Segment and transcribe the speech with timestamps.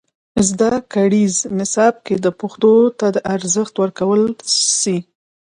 [0.47, 4.23] زدهکړیز نصاب کې دې پښتو ته ارزښت ورکړل
[4.81, 4.97] سي.